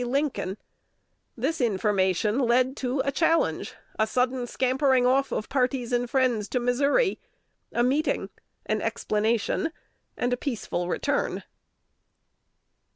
[0.03, 0.57] Lincoln_.
[1.37, 6.59] This information led to a challenge, a sudden scampering off of parties and friends to
[6.59, 7.19] Missouri,
[7.71, 8.31] a meeting,
[8.65, 9.71] an explanation,
[10.17, 11.43] and a peaceful return.